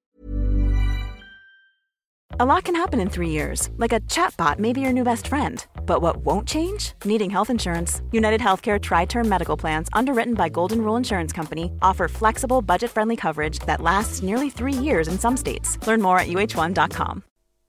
A 2.39 2.45
lot 2.45 2.63
can 2.63 2.75
happen 2.75 2.99
in 2.99 3.09
three 3.09 3.29
years, 3.29 3.69
like 3.77 3.93
a 3.93 3.99
chatbot 4.09 4.59
may 4.59 4.73
be 4.73 4.81
your 4.81 4.93
new 4.93 5.03
best 5.03 5.27
friend. 5.27 5.65
But 5.85 6.01
what 6.01 6.17
won't 6.25 6.47
change? 6.47 6.93
Needing 7.05 7.29
health 7.29 7.51
insurance. 7.51 8.01
United 8.11 8.41
Healthcare 8.41 8.79
Tri 8.79 9.05
Term 9.05 9.29
Medical 9.29 9.59
Plans, 9.59 9.87
underwritten 9.93 10.33
by 10.33 10.49
Golden 10.49 10.81
Rule 10.81 10.97
Insurance 10.97 11.35
Company, 11.35 11.71
offer 11.81 12.07
flexible, 12.07 12.61
budget 12.61 12.91
friendly 12.91 13.15
coverage 13.15 13.59
that 13.67 13.81
lasts 13.81 14.23
nearly 14.23 14.49
three 14.49 14.83
years 14.83 15.07
in 15.07 15.19
some 15.19 15.37
states. 15.37 15.77
Learn 15.87 16.01
more 16.01 16.17
at 16.19 16.27
uh1.com. 16.27 17.23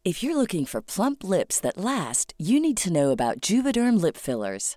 If 0.04 0.22
you're 0.22 0.36
looking 0.36 0.66
for 0.66 0.82
plump 0.82 1.24
lips 1.24 1.60
that 1.60 1.76
last, 1.76 2.34
you 2.38 2.60
need 2.60 2.76
to 2.78 2.92
know 2.92 3.10
about 3.10 3.40
Juvederm 3.40 4.00
lip 4.00 4.16
fillers. 4.16 4.76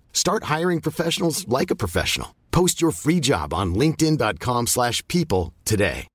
Start 0.13 0.59
hiring 0.59 0.81
professionals 0.81 1.45
like 1.59 1.73
a 1.73 1.75
professional. 1.75 2.27
Post 2.51 2.81
your 2.81 2.91
free 2.91 3.19
job 3.19 3.53
on 3.53 3.75
linkedin.com/people 3.75 4.67
slash 4.67 5.07
people 5.07 5.53
today. 5.65 6.07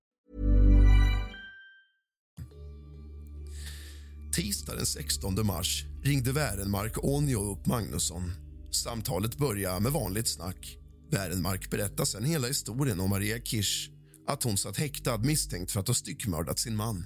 Tisdag 4.36 4.76
den 4.76 4.86
16 4.86 5.46
mars 5.46 5.84
ringde 6.02 6.32
Wärenmark 6.32 7.04
Onjo 7.04 7.52
upp 7.52 7.66
Magnusson. 7.66 8.32
Samtalet 8.70 9.38
började 9.38 9.80
med 9.80 9.92
vanligt 9.92 10.28
snack. 10.28 10.78
Wärenmark 11.10 11.70
berättade 11.70 12.06
sen 12.06 12.24
hela 12.24 12.46
historien 12.46 13.00
om 13.00 13.10
Maria 13.10 13.38
Kirsch 13.38 13.90
att 14.28 14.42
hon 14.42 14.56
satt 14.56 14.76
häktad 14.76 15.18
misstänkt 15.18 15.72
för 15.72 15.80
att 15.80 15.88
ha 15.88 15.94
styckmördat 15.94 16.58
sin 16.58 16.76
man. 16.76 17.04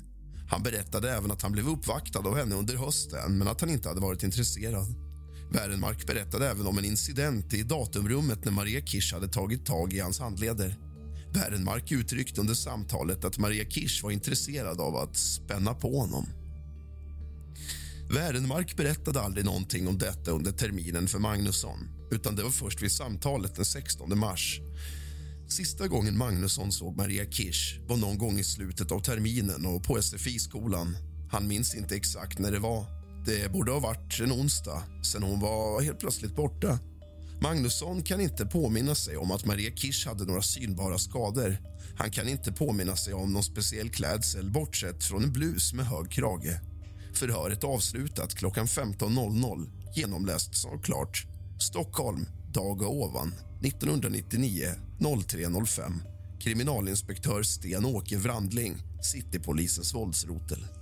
Han 0.48 0.62
berättade 0.62 1.10
även 1.10 1.30
att 1.30 1.42
han 1.42 1.52
blev 1.52 1.68
uppvaktad 1.68 2.18
av 2.18 2.36
henne 2.36 2.54
under 2.54 2.76
hösten 2.76 3.38
men 3.38 3.48
att 3.48 3.60
han 3.60 3.70
inte 3.70 3.88
hade 3.88 4.00
varit 4.00 4.22
intresserad. 4.22 5.09
Wärenmark 5.50 6.06
berättade 6.06 6.48
även 6.48 6.66
om 6.66 6.78
en 6.78 6.84
incident 6.84 7.54
i 7.54 7.62
datumrummet 7.62 8.44
när 8.44 8.52
Maria 8.52 8.80
Kirsch 8.80 9.14
hade 9.14 9.28
tagit 9.28 9.66
tag 9.66 9.92
i 9.92 10.00
hans 10.00 10.18
handleder. 10.20 10.76
Wärenmark 11.32 11.92
uttryckte 11.92 12.40
under 12.40 12.54
samtalet 12.54 13.24
att 13.24 13.38
Maria 13.38 13.64
Kirsch 13.64 14.02
var 14.02 14.10
intresserad 14.10 14.80
av 14.80 14.96
att 14.96 15.16
spänna 15.16 15.74
på 15.74 15.98
honom. 15.98 16.26
Wärenmark 18.10 18.76
berättade 18.76 19.20
aldrig 19.20 19.44
någonting 19.44 19.88
om 19.88 19.98
detta 19.98 20.30
under 20.30 20.52
terminen 20.52 21.08
för 21.08 21.18
Magnusson 21.18 22.00
utan 22.10 22.36
det 22.36 22.42
var 22.42 22.50
först 22.50 22.82
vid 22.82 22.92
samtalet 22.92 23.54
den 23.54 23.64
16 23.64 24.18
mars. 24.18 24.60
Sista 25.48 25.88
gången 25.88 26.18
Magnusson 26.18 26.72
såg 26.72 26.96
Maria 26.96 27.24
Kirsch 27.30 27.80
var 27.86 27.96
någon 27.96 28.18
gång 28.18 28.38
i 28.38 28.44
slutet 28.44 28.92
av 28.92 29.00
terminen 29.00 29.66
och 29.66 29.84
på 29.84 30.02
SFI-skolan. 30.02 30.96
Han 31.30 31.48
minns 31.48 31.74
inte 31.74 31.96
exakt 31.96 32.38
när 32.38 32.52
det 32.52 32.58
var. 32.58 32.99
Det 33.24 33.52
borde 33.52 33.72
ha 33.72 33.80
varit 33.80 34.20
en 34.20 34.32
onsdag 34.32 34.82
sen 35.12 35.22
hon 35.22 35.40
var 35.40 35.82
helt 35.82 35.98
plötsligt 35.98 36.36
borta. 36.36 36.78
Magnusson 37.42 38.02
kan 38.02 38.20
inte 38.20 38.46
påminna 38.46 38.94
sig 38.94 39.16
om 39.16 39.30
att 39.30 39.44
Maria 39.44 39.70
Kirsch 39.70 40.06
hade 40.06 40.24
några 40.24 40.42
synbara 40.42 40.98
skador. 40.98 41.56
Han 41.96 42.10
kan 42.10 42.28
inte 42.28 42.52
påminna 42.52 42.96
sig 42.96 43.14
om 43.14 43.32
någon 43.32 43.42
speciell 43.42 43.90
klädsel 43.90 44.50
bortsett 44.50 45.04
från 45.04 45.24
en 45.24 45.32
blus 45.32 45.72
med 45.72 45.86
hög 45.86 46.10
krage. 46.10 46.60
Förhöret 47.14 47.64
avslutat 47.64 48.34
klockan 48.34 48.66
15.00. 48.66 49.70
Genomläst 49.96 50.54
såklart. 50.54 50.84
klart. 50.84 51.26
Stockholm, 51.60 52.26
dag 52.52 52.82
och 52.82 52.94
ovan. 52.94 53.34
1999 53.62 54.66
03.05. 54.98 55.92
Kriminalinspektör 56.40 57.42
Sten-Åke 57.42 58.16
Wrandling, 58.16 58.76
Citypolisens 59.02 59.94
våldsrotel. 59.94 60.79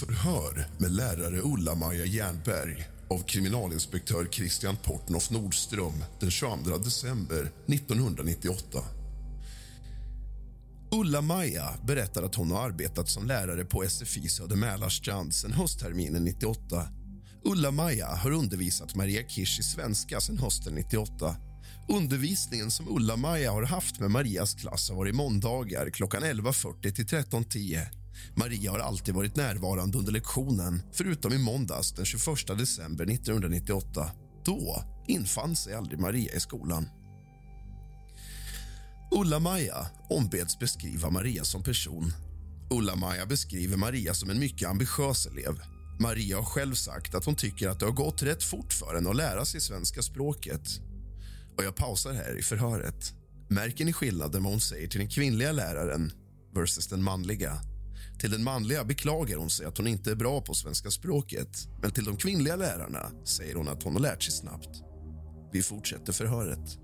Förhör 0.00 0.66
med 0.78 0.92
lärare 0.92 1.40
Ulla-Maja 1.42 2.04
Jernberg 2.04 2.88
av 3.10 3.18
kriminalinspektör 3.18 4.28
Christian 4.30 4.76
Portnoff 4.76 5.30
Nordström 5.30 6.04
den 6.20 6.30
22 6.30 6.78
december 6.78 7.52
1998. 7.66 8.78
Ulla-Maja 10.92 11.74
berättar 11.86 12.22
att 12.22 12.34
hon 12.34 12.50
har 12.50 12.66
arbetat 12.66 13.08
som 13.08 13.26
lärare 13.26 13.64
på 13.64 13.84
SFI 13.88 14.28
Söder 14.28 14.56
Mälarstrand 14.56 15.34
sedan 15.34 15.52
höstterminen 15.52 16.24
98. 16.24 16.88
Ulla-Maja 17.44 18.06
har 18.06 18.30
undervisat 18.30 18.94
Maria 18.94 19.28
Kirsch 19.28 19.60
i 19.60 19.62
svenska 19.62 20.20
sedan 20.20 20.38
hösten 20.38 20.74
98. 20.74 21.36
Undervisningen 21.88 22.70
som 22.70 22.96
Ulla-Maja 22.96 23.52
har 23.52 23.62
haft 23.62 24.00
med 24.00 24.10
Marias 24.10 24.54
klass 24.54 24.88
har 24.90 24.96
varit 24.96 25.14
måndagar 25.14 25.90
klockan 25.90 26.22
11.40 26.22 26.92
till 26.92 27.06
13.10. 27.06 27.95
Maria 28.34 28.70
har 28.70 28.78
alltid 28.78 29.14
varit 29.14 29.36
närvarande 29.36 29.98
under 29.98 30.12
lektionen 30.12 30.82
förutom 30.92 31.32
i 31.32 31.38
måndags 31.38 31.92
den 31.92 32.04
21 32.04 32.24
december 32.58 33.04
1998. 33.04 34.10
Då 34.44 34.84
infann 35.06 35.56
sig 35.56 35.74
aldrig 35.74 36.00
Maria 36.00 36.32
i 36.32 36.40
skolan. 36.40 36.88
Ulla-Maja 39.12 39.86
ombeds 40.08 40.58
beskriva 40.58 41.10
Maria 41.10 41.44
som 41.44 41.62
person. 41.62 42.12
Ulla-Maja 42.70 43.26
beskriver 43.26 43.76
Maria 43.76 44.14
som 44.14 44.30
en 44.30 44.38
mycket 44.38 44.68
ambitiös 44.68 45.26
elev. 45.26 45.60
Maria 46.00 46.36
har 46.36 46.44
själv 46.44 46.74
sagt 46.74 47.14
att 47.14 47.24
hon 47.24 47.34
tycker 47.34 47.68
att 47.68 47.80
det 47.80 47.86
har 47.86 47.92
gått 47.92 48.22
rätt 48.22 48.42
fort 48.42 48.72
för 48.72 48.94
henne 48.94 49.10
att 49.10 49.16
lära 49.16 49.44
sig 49.44 49.60
svenska 49.60 50.02
språket. 50.02 50.80
Och 51.56 51.64
Jag 51.64 51.76
pausar 51.76 52.12
här 52.12 52.38
i 52.38 52.42
förhöret. 52.42 53.12
Märker 53.48 53.84
ni 53.84 53.92
skillnaden 53.92 54.42
vad 54.42 54.52
hon 54.52 54.60
säger 54.60 54.88
till 54.88 55.00
den 55.00 55.08
kvinnliga 55.08 55.52
läraren 55.52 56.12
versus 56.54 56.86
den 56.86 57.02
manliga? 57.02 57.58
Till 58.18 58.30
den 58.30 58.44
manliga 58.44 58.84
beklagar 58.84 59.36
hon 59.36 59.50
sig 59.50 59.66
att 59.66 59.78
hon 59.78 59.86
inte 59.86 60.10
är 60.10 60.14
bra 60.14 60.40
på 60.40 60.54
svenska 60.54 60.90
språket 60.90 61.68
men 61.82 61.90
till 61.90 62.04
de 62.04 62.16
kvinnliga 62.16 62.56
lärarna 62.56 63.10
säger 63.24 63.54
hon 63.54 63.68
att 63.68 63.82
hon 63.82 63.92
har 63.92 64.00
lärt 64.00 64.22
sig 64.22 64.32
snabbt. 64.32 64.82
Vi 65.52 65.62
fortsätter 65.62 66.12
förhöret. 66.12 66.78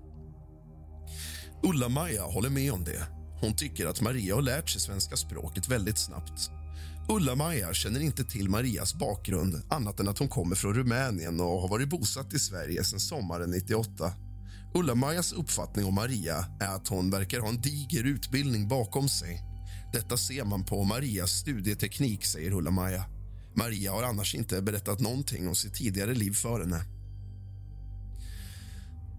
Ulla-Maja 1.63 2.23
håller 2.23 2.49
med 2.49 2.73
om 2.73 2.83
det. 2.83 3.07
Hon 3.41 3.55
tycker 3.55 3.85
att 3.85 4.01
Maria 4.01 4.35
har 4.35 4.41
lärt 4.41 4.69
sig 4.69 4.81
svenska 4.81 5.15
språket 5.15 5.67
väldigt 5.67 5.97
snabbt. 5.97 6.49
Ulla-Maja 7.09 7.73
känner 7.73 7.99
inte 7.99 8.23
till 8.23 8.49
Marias 8.49 8.93
bakgrund 8.93 9.61
annat 9.69 9.99
än 9.99 10.07
att 10.07 10.19
hon 10.19 10.27
kommer 10.27 10.55
från 10.55 10.73
Rumänien 10.73 11.39
och 11.39 11.61
har 11.61 11.67
varit 11.67 11.89
bosatt 11.89 12.33
i 12.33 12.39
Sverige 12.39 12.83
sedan 12.83 12.99
sommaren 12.99 13.51
98. 13.51 14.13
Ulla-Majas 14.73 15.33
uppfattning 15.33 15.85
om 15.85 15.93
Maria 15.93 16.45
är 16.59 16.75
att 16.75 16.87
hon 16.87 17.09
verkar 17.09 17.39
ha 17.39 17.49
en 17.49 17.61
diger 17.61 18.03
utbildning 18.03 18.67
bakom 18.67 19.09
sig. 19.09 19.52
Detta 19.93 20.17
ser 20.17 20.43
man 20.43 20.63
på 20.63 20.83
Marias 20.83 21.31
studieteknik, 21.31 22.25
säger 22.25 22.53
Ulla-Maja. 22.53 23.05
Maria 23.55 23.91
har 23.91 24.03
annars 24.03 24.35
inte 24.35 24.61
berättat 24.61 24.99
någonting 24.99 25.47
om 25.47 25.55
sitt 25.55 25.73
tidigare 25.73 26.13
liv 26.13 26.31
för 26.31 26.59
henne. 26.59 26.85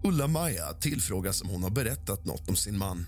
Ulla-Maja 0.03 0.73
tillfrågas 0.73 1.41
om 1.41 1.49
hon 1.49 1.63
har 1.63 1.69
berättat 1.69 2.25
något 2.25 2.49
om 2.49 2.55
sin 2.55 2.77
man. 2.77 3.05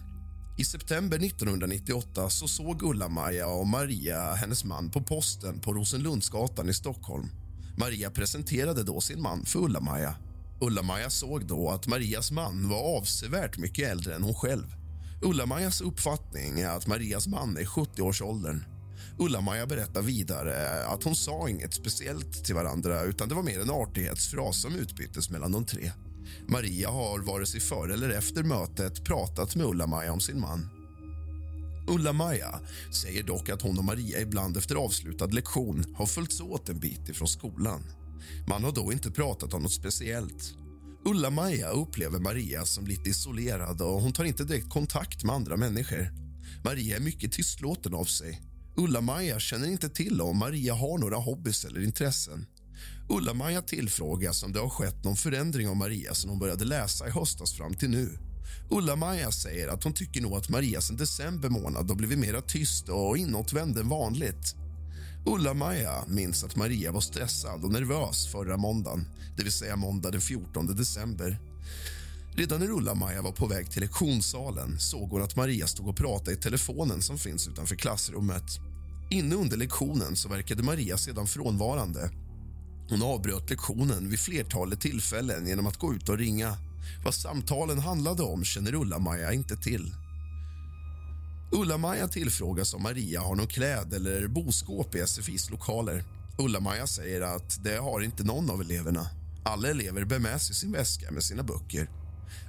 I 0.57 0.65
september 0.65 1.17
1998 1.17 2.29
så 2.29 2.47
såg 2.47 2.83
Ulla-Maja 2.83 3.47
och 3.47 3.67
Maria 3.67 4.33
hennes 4.33 4.63
man 4.63 4.91
på 4.91 5.01
posten 5.01 5.59
på 5.59 5.73
Rosenlundsgatan 5.73 6.69
i 6.69 6.73
Stockholm. 6.73 7.29
Maria 7.77 8.11
presenterade 8.11 8.83
då 8.83 9.01
sin 9.01 9.21
man 9.21 9.45
för 9.45 9.59
Ulla-Maja. 9.59 10.15
Ulla-Maja 10.61 11.09
såg 11.09 11.45
då 11.45 11.69
att 11.69 11.87
Marias 11.87 12.31
man 12.31 12.69
var 12.69 12.97
avsevärt 12.97 13.57
mycket 13.57 13.91
äldre 13.91 14.15
än 14.15 14.23
hon 14.23 14.35
själv. 14.35 14.75
Ulla-Majas 15.21 15.81
uppfattning 15.81 16.59
är 16.59 16.69
att 16.69 16.87
Marias 16.87 17.27
man 17.27 17.57
är 17.57 17.65
70-årsåldern. 17.65 18.63
Ulla-Maja 19.19 19.65
berättar 19.65 20.01
vidare 20.01 20.85
att 20.85 21.03
hon 21.03 21.15
sa 21.15 21.49
inget 21.49 21.73
speciellt 21.73 22.45
till 22.45 22.55
varandra 22.55 23.03
utan 23.03 23.29
det 23.29 23.35
var 23.35 23.43
mer 23.43 23.59
en 23.59 23.69
artighetsfras 23.69 24.61
som 24.61 24.75
utbyttes 24.75 25.29
mellan 25.29 25.51
de 25.51 25.65
tre. 25.65 25.91
Maria 26.47 26.89
har 26.89 27.19
vare 27.19 27.45
sig 27.45 27.59
före 27.59 27.93
eller 27.93 28.09
efter 28.09 28.43
mötet 28.43 29.03
pratat 29.03 29.55
med 29.55 29.65
Ulla-Maja 29.65 30.13
om 30.13 30.19
sin 30.19 30.39
man. 30.39 30.69
Ulla-Maja 31.87 32.59
säger 32.93 33.23
dock 33.23 33.49
att 33.49 33.61
hon 33.61 33.77
och 33.77 33.85
Maria 33.85 34.21
ibland 34.21 34.57
efter 34.57 34.75
avslutad 34.75 35.25
lektion 35.25 35.95
har 35.97 36.05
följts 36.05 36.41
åt 36.41 36.69
en 36.69 36.79
bit 36.79 37.09
ifrån 37.09 37.27
skolan. 37.27 37.83
Man 38.47 38.63
har 38.63 38.71
då 38.71 38.91
inte 38.91 39.11
pratat 39.11 39.53
om 39.53 39.63
något 39.63 39.71
speciellt. 39.71 40.53
Ulla-Maja 41.05 41.69
upplever 41.69 42.19
Maria 42.19 42.65
som 42.65 42.87
lite 42.87 43.09
isolerad 43.09 43.81
och 43.81 44.01
hon 44.01 44.13
tar 44.13 44.23
inte 44.23 44.43
direkt 44.43 44.69
kontakt 44.69 45.23
med 45.23 45.35
andra 45.35 45.57
människor. 45.57 46.09
Maria 46.63 46.95
är 46.95 46.99
mycket 47.01 47.31
tystlåten 47.31 47.93
av 47.93 48.05
sig. 48.05 48.41
Ulla-Maja 48.77 49.39
känner 49.39 49.67
inte 49.67 49.89
till 49.89 50.21
om 50.21 50.37
Maria 50.37 50.73
har 50.73 50.97
några 50.97 51.15
hobbys 51.15 51.65
eller 51.65 51.83
intressen. 51.83 52.45
Ulla-Maja 53.09 53.61
tillfrågas 53.61 54.43
om 54.43 54.53
det 54.53 54.59
har 54.59 54.69
skett 54.69 55.03
någon 55.03 55.15
förändring 55.15 55.67
av 55.69 55.75
Maria 55.75 56.13
sen 56.13 56.29
hon 56.29 56.39
började 56.39 56.65
läsa 56.65 57.07
i 57.07 57.11
höstas 57.11 57.53
fram 57.53 57.73
till 57.73 57.89
nu. 57.89 58.17
Ulla-Maja 58.71 59.31
säger 59.31 59.67
att 59.67 59.83
hon 59.83 59.93
tycker 59.93 60.21
nog 60.21 60.33
att 60.33 60.49
Maria 60.49 60.81
sen 60.81 60.97
december 60.97 61.49
månad 61.49 61.89
har 61.89 61.95
blivit 61.95 62.19
mer 62.19 62.41
tyst 62.41 62.89
och 62.89 63.17
inåtvänd 63.17 63.77
än 63.77 63.89
vanligt. 63.89 64.55
Ulla-Maja 65.27 66.03
minns 66.07 66.43
att 66.43 66.55
Maria 66.55 66.91
var 66.91 67.01
stressad 67.01 67.63
och 67.63 67.71
nervös 67.71 68.27
förra 68.27 68.57
måndagen, 68.57 69.07
det 69.37 69.43
vill 69.43 69.51
säga 69.51 69.75
måndag 69.75 70.11
den 70.11 70.21
14 70.21 70.75
december. 70.75 71.39
Redan 72.35 72.59
när 72.59 72.71
Ulla-Maja 72.71 73.21
var 73.21 73.31
på 73.31 73.47
väg 73.47 73.71
till 73.71 73.81
lektionssalen 73.81 74.79
såg 74.79 75.09
hon 75.09 75.21
att 75.21 75.35
Maria 75.35 75.67
stod 75.67 75.87
och 75.87 75.97
pratade 75.97 76.31
i 76.31 76.35
telefonen 76.35 77.01
som 77.01 77.17
finns 77.17 77.47
utanför 77.47 77.75
klassrummet. 77.75 78.43
Inne 79.09 79.35
under 79.35 79.57
lektionen 79.57 80.15
så 80.15 80.29
verkade 80.29 80.63
Maria 80.63 80.97
sedan 80.97 81.27
frånvarande. 81.27 82.11
Hon 82.89 83.03
avbröt 83.03 83.49
lektionen 83.49 84.09
vid 84.09 84.19
flertalet 84.19 84.81
tillfällen 84.81 85.47
genom 85.47 85.67
att 85.67 85.77
gå 85.77 85.93
ut 85.93 86.09
och 86.09 86.17
ringa. 86.17 86.57
Vad 87.05 87.13
samtalen 87.13 87.79
handlade 87.79 88.23
om 88.23 88.43
känner 88.43 88.75
Ulla-Maja 88.75 89.33
inte 89.33 89.57
till. 89.57 89.91
Ulla-Maja 91.51 92.07
tillfrågas 92.07 92.73
om 92.73 92.83
Maria 92.83 93.21
har 93.21 93.35
någon 93.35 93.47
kläd 93.47 93.93
eller 93.93 94.27
boskåp 94.27 94.95
i 94.95 94.99
SFIs 94.99 95.49
lokaler. 95.49 96.03
Ulla-Maja 96.37 96.87
säger 96.87 97.21
att 97.21 97.63
det 97.63 97.77
har 97.77 98.01
inte 98.01 98.23
någon 98.23 98.49
av 98.49 98.61
eleverna. 98.61 99.09
Alla 99.45 99.69
elever 99.69 100.05
bär 100.05 100.19
med 100.19 100.41
sig 100.41 100.55
sin 100.55 100.71
väska 100.71 101.11
med 101.11 101.23
sina 101.23 101.43
böcker. 101.43 101.89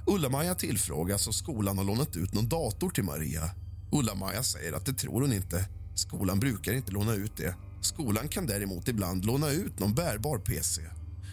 Ulla-Maja 0.07 0.55
tillfrågas 0.55 1.27
om 1.27 1.33
skolan 1.33 1.77
har 1.77 1.85
lånat 1.85 2.15
ut 2.15 2.33
någon 2.33 2.49
dator 2.49 2.89
till 2.89 3.03
Maria. 3.03 3.51
Ulla-Maja 3.91 4.43
säger 4.43 4.73
att 4.73 4.85
det 4.85 4.93
tror 4.93 5.21
hon 5.21 5.33
inte. 5.33 5.65
Skolan 5.95 6.39
brukar 6.39 6.73
inte 6.73 6.91
låna 6.91 7.13
ut 7.13 7.37
det. 7.37 7.55
Skolan 7.81 8.27
kan 8.27 8.45
däremot 8.45 8.87
ibland 8.87 9.25
låna 9.25 9.49
ut 9.49 9.79
någon 9.79 9.95
bärbar 9.95 10.37
PC. 10.37 10.81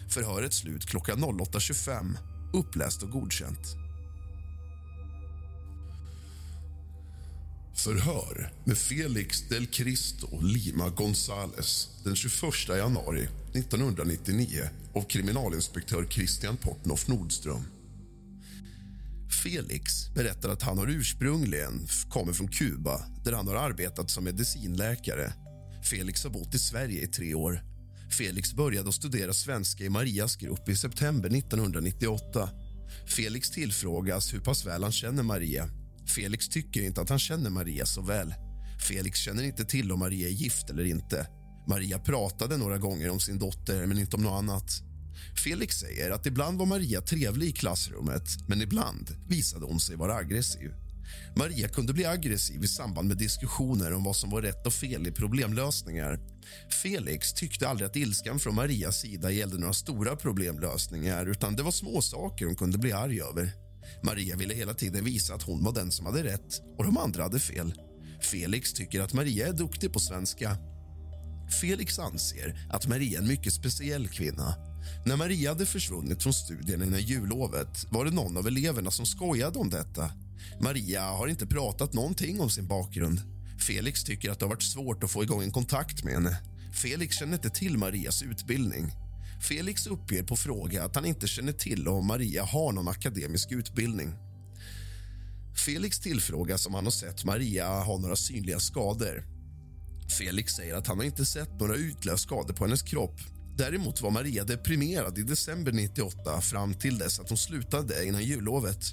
Förhöret 0.09 0.53
slut 0.53 0.85
klockan 0.85 1.17
08.25. 1.17 2.17
Uppläst 2.53 3.03
och 3.03 3.11
godkänt. 3.11 3.86
Förhör 7.77 8.53
med 8.63 8.77
Felix 8.77 9.41
del 9.41 9.67
Cristo 9.67 10.41
Lima 10.41 10.89
Gonzales 10.89 11.89
den 12.03 12.15
21 12.15 12.33
januari 12.69 13.27
1999 13.53 14.69
av 14.93 15.01
kriminalinspektör 15.01 16.05
Christian 16.05 16.57
Portnoff 16.57 17.07
Nordström. 17.07 17.63
Felix 19.43 20.09
berättar 20.15 20.49
att 20.49 20.61
han 20.61 20.77
har 20.77 20.87
ursprungligen 20.87 21.87
kommer 22.09 22.33
från 22.33 22.47
Kuba 22.47 23.01
där 23.25 23.31
han 23.31 23.47
har 23.47 23.55
arbetat 23.55 24.09
som 24.09 24.23
medicinläkare. 24.23 25.33
Felix 25.89 26.23
har 26.23 26.31
bott 26.31 26.55
i 26.55 26.59
Sverige 26.59 27.01
i 27.01 27.07
tre 27.07 27.33
år. 27.33 27.61
Felix 28.17 28.53
började 28.53 28.89
att 28.89 28.95
studera 28.95 29.33
svenska 29.33 29.83
i 29.83 29.89
Marias 29.89 30.35
grupp 30.35 30.69
i 30.69 30.75
september 30.75 31.29
1998. 31.29 32.49
Felix 33.05 33.51
tillfrågas 33.51 34.33
hur 34.33 34.39
pass 34.39 34.65
väl 34.65 34.83
han 34.83 34.91
känner 34.91 35.23
Maria. 35.23 35.69
Felix 36.07 36.49
tycker 36.49 36.81
inte 36.81 37.01
att 37.01 37.09
han 37.09 37.19
känner 37.19 37.49
Maria 37.49 37.85
så 37.85 38.01
väl. 38.01 38.33
Felix 38.87 39.19
känner 39.19 39.43
inte 39.43 39.65
till 39.65 39.91
om 39.91 39.99
Maria 39.99 40.27
är 40.27 40.31
gift 40.31 40.69
eller 40.69 40.85
inte. 40.85 41.27
Maria 41.67 41.99
pratade 41.99 42.57
några 42.57 42.77
gånger 42.77 43.09
om 43.09 43.19
sin 43.19 43.39
dotter, 43.39 43.85
men 43.85 43.99
inte 43.99 44.15
om 44.15 44.23
något 44.23 44.39
annat. 44.39 44.81
Felix 45.43 45.75
säger 45.75 46.11
att 46.11 46.25
ibland 46.25 46.57
var 46.57 46.65
Maria 46.65 47.01
trevlig 47.01 47.47
i 47.47 47.51
klassrummet 47.51 48.23
men 48.47 48.61
ibland 48.61 49.15
visade 49.27 49.65
hon 49.65 49.79
sig 49.79 49.95
vara 49.95 50.15
aggressiv. 50.15 50.71
Maria 51.35 51.67
kunde 51.67 51.93
bli 51.93 52.05
aggressiv 52.05 52.63
i 52.63 52.67
samband 52.67 53.07
med 53.07 53.17
diskussioner 53.17 53.93
om 53.93 54.03
vad 54.03 54.15
som 54.15 54.29
var 54.29 54.41
rätt 54.41 54.67
och 54.67 54.73
fel 54.73 55.07
i 55.07 55.11
problemlösningar. 55.11 56.19
Felix 56.83 57.33
tyckte 57.33 57.67
aldrig 57.67 57.89
att 57.89 57.95
ilskan 57.95 58.39
från 58.39 58.55
Marias 58.55 59.01
sida 59.01 59.31
gällde 59.31 59.57
några 59.57 59.73
stora 59.73 60.15
problemlösningar 60.15 61.25
utan 61.25 61.55
det 61.55 61.63
var 61.63 61.71
små 61.71 62.01
saker 62.01 62.45
hon 62.45 62.55
kunde 62.55 62.77
bli 62.77 62.91
arg 62.91 63.21
över. 63.21 63.66
Maria 64.03 64.35
ville 64.35 64.53
hela 64.53 64.73
tiden 64.73 65.05
visa 65.05 65.33
att 65.33 65.43
hon 65.43 65.63
var 65.63 65.73
den 65.73 65.91
som 65.91 66.05
hade 66.05 66.23
rätt 66.23 66.61
och 66.77 66.83
de 66.83 66.97
andra 66.97 67.23
hade 67.23 67.39
fel. 67.39 67.73
Felix 68.21 68.73
tycker 68.73 69.01
att 69.01 69.13
Maria 69.13 69.47
är 69.47 69.53
duktig 69.53 69.93
på 69.93 69.99
svenska. 69.99 70.57
Felix 71.61 71.99
anser 71.99 72.67
att 72.69 72.87
Maria 72.87 73.17
är 73.17 73.21
en 73.21 73.27
mycket 73.27 73.53
speciell 73.53 74.07
kvinna. 74.07 74.55
När 75.05 75.15
Maria 75.15 75.49
hade 75.49 75.65
försvunnit 75.65 76.23
från 76.23 76.33
studierna 76.33 76.85
innan 76.85 77.01
jullovet 77.01 77.85
var 77.91 78.05
det 78.05 78.11
någon 78.11 78.37
av 78.37 78.47
eleverna 78.47 78.91
som 78.91 79.05
skojade 79.05 79.59
om 79.59 79.69
detta. 79.69 80.11
Maria 80.61 81.03
har 81.03 81.27
inte 81.27 81.47
pratat 81.47 81.93
någonting 81.93 82.41
om 82.41 82.49
sin 82.49 82.67
bakgrund. 82.67 83.21
Felix 83.67 84.03
tycker 84.03 84.31
att 84.31 84.39
det 84.39 84.45
har 84.45 84.49
varit 84.49 84.63
svårt 84.63 85.03
att 85.03 85.11
få 85.11 85.23
igång 85.23 85.43
en 85.43 85.51
kontakt 85.51 86.03
med 86.03 86.13
henne. 86.13 86.37
Felix 86.73 87.15
känner 87.15 87.33
inte 87.33 87.49
till 87.49 87.77
Marias 87.77 88.21
utbildning. 88.21 88.91
Felix 89.39 89.87
uppger 89.87 90.23
på 90.23 90.35
fråga 90.35 90.83
att 90.83 90.95
han 90.95 91.05
inte 91.05 91.27
känner 91.27 91.53
till 91.53 91.87
om 91.87 92.07
Maria 92.07 92.43
har 92.43 92.71
någon 92.71 92.87
akademisk 92.87 93.51
utbildning. 93.51 94.13
Felix 95.65 95.99
tillfrågas 95.99 96.65
om 96.65 96.73
han 96.73 96.83
har 96.83 96.91
sett 96.91 97.25
Maria 97.25 97.79
ha 97.79 97.97
några 97.97 98.15
synliga 98.15 98.59
skador. 98.59 99.23
Felix 100.17 100.53
säger 100.53 100.75
att 100.75 100.87
han 100.87 100.97
har 100.97 101.05
inte 101.05 101.25
sett 101.25 101.59
några 101.59 101.75
utlösta 101.75 102.17
skador 102.17 102.53
på 102.53 102.65
hennes 102.65 102.81
kropp. 102.81 103.19
Däremot 103.57 104.01
var 104.01 104.11
Maria 104.11 104.43
deprimerad 104.43 105.17
i 105.17 105.23
december 105.23 105.71
98 105.71 106.41
fram 106.41 106.73
till 106.73 106.97
dess 106.97 107.19
att 107.19 107.29
hon 107.29 107.37
slutade 107.37 108.05
innan 108.05 108.23
jullovet. 108.23 108.83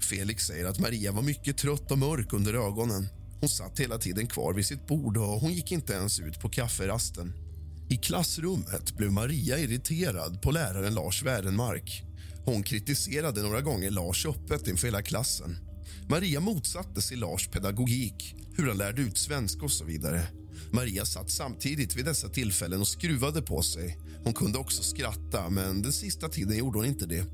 Felix 0.00 0.46
säger 0.46 0.66
att 0.66 0.78
Maria 0.78 1.12
var 1.12 1.22
mycket 1.22 1.58
trött 1.58 1.90
och 1.90 1.98
mörk 1.98 2.32
under 2.32 2.54
ögonen. 2.54 3.08
Hon 3.40 3.48
satt 3.48 3.80
hela 3.80 3.98
tiden 3.98 4.26
kvar 4.26 4.52
vid 4.52 4.66
sitt 4.66 4.86
bord 4.86 5.16
och 5.16 5.40
hon 5.40 5.52
gick 5.52 5.72
inte 5.72 5.92
ens 5.92 6.20
ut 6.20 6.40
på 6.40 6.48
kafferasten. 6.48 7.47
I 7.90 7.96
klassrummet 7.96 8.96
blev 8.96 9.12
Maria 9.12 9.58
irriterad 9.58 10.42
på 10.42 10.50
läraren 10.50 10.94
Lars 10.94 11.22
Wärenmark. 11.22 12.02
Hon 12.44 12.62
kritiserade 12.62 13.42
några 13.42 13.60
gånger 13.60 13.90
Lars 13.90 14.26
öppet 14.26 14.68
inför 14.68 14.86
hela 14.86 15.02
klassen. 15.02 15.56
Maria 16.08 16.40
motsatte 16.40 17.02
sig 17.02 17.16
Lars 17.16 17.48
pedagogik, 17.48 18.34
hur 18.56 18.68
han 18.68 18.78
lärde 18.78 19.02
ut 19.02 19.18
svenska 19.18 19.64
och 19.64 19.70
så 19.70 19.84
vidare. 19.84 20.22
Maria 20.72 21.04
satt 21.04 21.30
samtidigt 21.30 21.96
vid 21.96 22.04
dessa 22.04 22.28
tillfällen 22.28 22.80
och 22.80 22.88
skruvade 22.88 23.42
på 23.42 23.62
sig. 23.62 23.98
Hon 24.24 24.34
kunde 24.34 24.58
också 24.58 24.82
skratta, 24.82 25.50
men 25.50 25.82
den 25.82 25.92
sista 25.92 26.28
tiden 26.28 26.56
gjorde 26.56 26.78
hon 26.78 26.86
inte 26.86 27.06
det. 27.06 27.24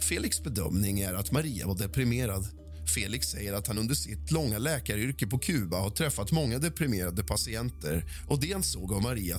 Felix 0.00 0.42
bedömning 0.42 1.00
är 1.00 1.14
att 1.14 1.32
Maria 1.32 1.66
var 1.66 1.74
deprimerad. 1.74 2.46
Felix 2.94 3.26
säger 3.26 3.52
att 3.52 3.66
han 3.66 3.78
under 3.78 3.94
sitt 3.94 4.30
långa 4.30 4.58
läkaryrke 4.58 5.26
på 5.26 5.38
Kuba 5.38 5.76
har 5.76 5.90
träffat 5.90 6.32
många 6.32 6.58
deprimerade 6.58 7.24
patienter 7.24 8.04
och 8.28 8.40
det 8.40 8.52
han 8.52 8.62
såg 8.62 8.92
av 8.92 9.02
Maria 9.02 9.38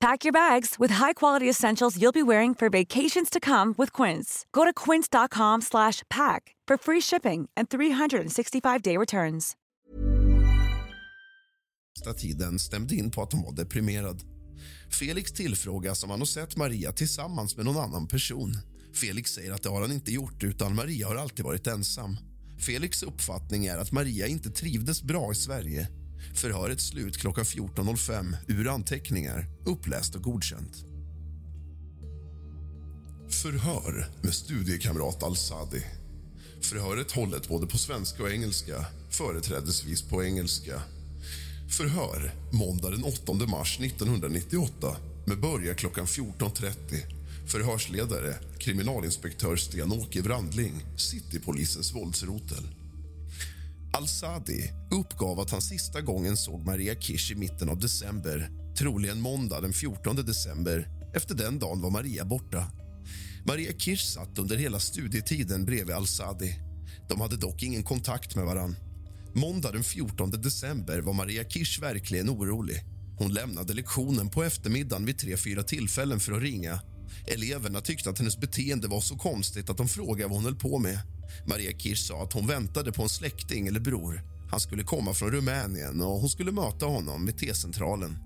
Pack 0.00 0.24
your 0.24 0.32
bags 0.32 0.76
with 0.78 0.94
high-quality 0.94 1.50
essentials 1.50 1.98
you'll 1.98 2.12
be 2.12 2.22
wearing 2.22 2.54
for 2.54 2.70
vacations 2.70 3.30
to 3.30 3.40
come 3.40 3.74
with 3.78 4.02
Quince. 4.02 4.46
Go 4.52 4.64
to 4.64 4.72
quince.com/pack 4.90 6.56
for 6.68 6.76
free 6.78 7.00
shipping 7.00 7.48
and 7.56 7.68
365-day 7.68 8.96
returns. 8.96 9.56
tiden 12.16 12.58
stämde 12.58 12.94
in 12.94 13.10
på 13.10 13.22
att 13.22 13.32
hon 13.32 13.42
var 13.42 13.52
deprimerad. 13.52 14.22
Felix 14.90 15.32
tillfrågas 15.32 16.04
om 16.04 16.10
han 16.10 16.18
har 16.18 16.26
sett 16.26 16.56
Maria 16.56 16.92
tillsammans 16.92 17.56
med 17.56 17.64
någon 17.64 17.76
annan 17.76 18.08
person. 18.08 18.52
Felix 18.94 19.30
säger 19.30 19.52
att 19.52 19.62
det 19.62 19.68
har 19.68 19.80
han 19.80 19.92
inte 19.92 20.12
gjort, 20.12 20.42
utan 20.42 20.74
Maria 20.74 21.08
har 21.08 21.16
alltid 21.16 21.44
varit 21.44 21.66
ensam. 21.66 22.16
Felix 22.58 23.02
uppfattning 23.02 23.66
är 23.66 23.78
att 23.78 23.92
Maria 23.92 24.26
inte 24.26 24.50
trivdes 24.50 25.02
bra 25.02 25.32
i 25.32 25.34
Sverige. 25.34 25.88
Förhöret 26.34 26.80
slut 26.80 27.16
klockan 27.16 27.44
14.05 27.44 28.36
ur 28.48 28.68
anteckningar, 28.68 29.46
uppläst 29.64 30.14
och 30.14 30.22
godkänt. 30.22 30.84
Förhör 33.42 34.08
med 34.22 34.34
studiekamrat 34.34 35.22
Al-Sadi. 35.22 35.86
Förhöret 36.60 37.12
hållet 37.12 37.48
både 37.48 37.66
på 37.66 37.78
svenska 37.78 38.22
och 38.22 38.30
engelska, 38.30 38.86
företrädesvis 39.10 40.02
på 40.02 40.24
engelska. 40.24 40.82
Förhör 41.68 42.32
måndag 42.52 42.90
den 42.90 43.04
8 43.04 43.32
mars 43.46 43.80
1998 43.80 44.96
med 45.26 45.40
början 45.40 45.74
klockan 45.74 46.06
14.30. 46.06 46.74
Förhörsledare 47.46 48.34
kriminalinspektör 48.58 49.56
Sten-Åke 49.56 50.22
Wrandling, 50.22 50.84
Citypolisens 50.96 51.94
våldsrotel. 51.94 52.79
Al-Sadi 54.00 54.72
uppgav 54.90 55.40
att 55.40 55.50
han 55.50 55.62
sista 55.62 56.00
gången 56.00 56.36
såg 56.36 56.66
Maria 56.66 56.94
Kish 56.94 57.32
i 57.32 57.34
mitten 57.34 57.68
av 57.68 57.78
december 57.78 58.50
troligen 58.78 59.20
måndag 59.20 59.60
den 59.60 59.72
14 59.72 60.16
december. 60.16 60.88
Efter 61.14 61.34
den 61.34 61.58
dagen 61.58 61.80
var 61.80 61.90
Maria 61.90 62.24
borta. 62.24 62.66
Maria 63.46 63.72
Kish 63.72 64.04
satt 64.14 64.38
under 64.38 64.56
hela 64.56 64.80
studietiden 64.80 65.64
bredvid 65.64 65.96
Al-Sadi. 65.96 66.54
De 67.08 67.20
hade 67.20 67.36
dock 67.36 67.62
ingen 67.62 67.82
kontakt 67.82 68.36
med 68.36 68.44
varann. 68.44 68.76
Måndag 69.34 69.72
den 69.72 69.84
14 69.84 70.30
december 70.30 71.00
var 71.00 71.12
Maria 71.12 71.44
Kish 71.44 71.80
verkligen 71.80 72.30
orolig. 72.30 72.84
Hon 73.18 73.32
lämnade 73.32 73.74
lektionen 73.74 74.30
på 74.30 74.44
eftermiddagen 74.44 75.06
vid 75.06 75.18
tre, 75.18 75.36
fyra 75.36 75.62
tillfällen 75.62 76.20
för 76.20 76.32
att 76.32 76.42
ringa. 76.42 76.80
Eleverna 77.26 77.80
tyckte 77.80 78.10
att 78.10 78.18
hennes 78.18 78.38
beteende 78.38 78.88
var 78.88 79.00
så 79.00 79.16
konstigt 79.16 79.70
att 79.70 79.76
de 79.76 79.88
frågade 79.88 80.28
vad 80.28 80.36
hon 80.36 80.44
höll 80.44 80.56
på 80.56 80.78
med. 80.78 80.98
Maria 81.46 81.72
Kirsch 81.78 82.06
sa 82.06 82.22
att 82.22 82.32
hon 82.32 82.46
väntade 82.46 82.92
på 82.92 83.02
en 83.02 83.08
släkting 83.08 83.66
eller 83.66 83.80
bror. 83.80 84.22
Han 84.50 84.60
skulle 84.60 84.82
komma 84.82 85.14
från 85.14 85.30
Rumänien 85.30 86.00
och 86.00 86.20
hon 86.20 86.28
skulle 86.28 86.52
möta 86.52 86.86
honom 86.86 87.26
vid 87.26 87.38
T-centralen. 87.38 88.18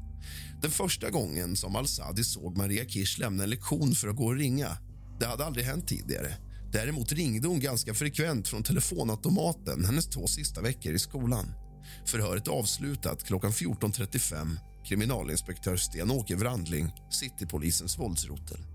Den 0.63 0.71
första 0.71 1.11
gången 1.11 1.57
som 1.57 1.77
Al-Sadi 1.77 2.25
såg 2.25 2.57
Maria 2.57 2.85
Kirsch 2.85 3.19
lämna 3.19 3.43
en 3.43 3.51
lektion 3.51 3.95
för 3.95 4.09
att 4.09 4.17
gå 4.17 4.25
och 4.25 4.37
ringa. 4.37 4.79
Det 5.21 5.27
hade 5.27 5.45
aldrig 5.45 5.67
hänt 5.67 5.89
tidigare. 5.89 6.37
Däremot 6.73 7.13
ringde 7.13 7.49
hon 7.49 7.61
ganska 7.61 7.95
frekvent 7.95 8.49
från 8.49 8.63
telefonautomaten 8.63 9.85
hennes 9.85 10.07
två 10.07 10.27
sista 10.27 10.61
veckor 10.61 10.93
i 10.93 10.99
skolan. 10.99 11.55
Förhöret 12.07 12.49
avslutat 12.49 13.25
klockan 13.25 13.51
14.35. 13.51 14.57
Kriminalinspektör 14.89 15.77
Sten-Åke 15.77 16.37
Wrandling, 16.37 16.93
Citypolisens 17.11 17.99
våldsrotel. 17.99 18.74